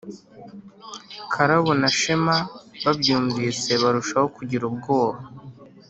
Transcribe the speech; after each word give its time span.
karabo 1.33 1.71
na 1.81 1.89
shema 1.97 2.35
babyumvise 2.83 3.71
barushaho 3.83 4.27
kugira 4.37 4.63
ubwoba. 4.69 5.21